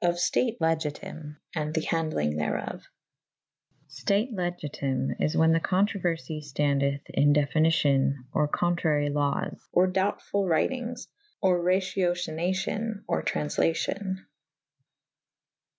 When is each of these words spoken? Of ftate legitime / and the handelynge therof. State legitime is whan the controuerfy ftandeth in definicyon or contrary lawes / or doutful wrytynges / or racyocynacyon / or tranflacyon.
Of 0.00 0.14
ftate 0.14 0.56
legitime 0.58 1.36
/ 1.46 1.54
and 1.54 1.74
the 1.74 1.82
handelynge 1.82 2.36
therof. 2.36 2.84
State 3.88 4.34
legitime 4.34 5.20
is 5.20 5.36
whan 5.36 5.52
the 5.52 5.60
controuerfy 5.60 6.38
ftandeth 6.40 7.02
in 7.10 7.34
definicyon 7.34 8.24
or 8.32 8.48
contrary 8.48 9.10
lawes 9.10 9.60
/ 9.70 9.72
or 9.74 9.86
doutful 9.86 10.46
wrytynges 10.48 11.08
/ 11.26 11.42
or 11.42 11.62
racyocynacyon 11.62 13.02
/ 13.06 13.06
or 13.06 13.22
tranflacyon. 13.22 14.24